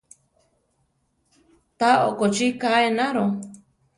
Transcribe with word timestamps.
Tá 1.79 1.91
okochi 2.11 2.47
ká 2.61 2.71
enaro. 2.89 3.25